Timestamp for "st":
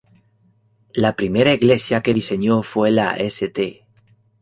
3.17-3.85